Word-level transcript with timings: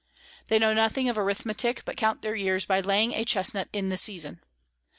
They 0.47 0.57
know 0.57 0.73
nothing 0.73 1.09
of 1.09 1.15
Arithmetick, 1.19 1.85
but 1.85 1.95
count 1.95 2.23
their 2.23 2.33
Years 2.35 2.65
by 2.65 2.81
laying 2.81 3.11
by 3.11 3.17
a 3.17 3.23
Chesnut 3.23 3.69
in 3.71 3.89
the 3.89 3.97
Season. 3.97 4.41